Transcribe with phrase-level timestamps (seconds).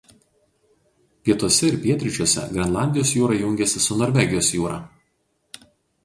[1.27, 4.79] Pietuose ir pietryčiuose Grenlandijos jūra jungiasi su Norvegijos jūra.